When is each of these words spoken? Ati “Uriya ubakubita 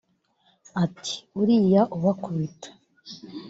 Ati 0.83 1.15
“Uriya 1.39 1.81
ubakubita 1.95 2.69